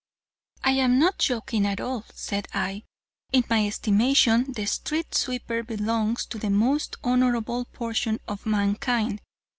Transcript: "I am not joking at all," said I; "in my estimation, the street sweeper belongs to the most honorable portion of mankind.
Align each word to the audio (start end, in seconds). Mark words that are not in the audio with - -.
"I 0.63 0.71
am 0.71 0.97
not 0.97 1.19
joking 1.19 1.67
at 1.67 1.79
all," 1.79 2.05
said 2.15 2.47
I; 2.55 2.85
"in 3.31 3.43
my 3.51 3.67
estimation, 3.67 4.51
the 4.51 4.65
street 4.65 5.13
sweeper 5.13 5.61
belongs 5.61 6.25
to 6.25 6.39
the 6.39 6.49
most 6.49 6.95
honorable 7.03 7.65
portion 7.65 8.19
of 8.27 8.47
mankind. 8.47 9.21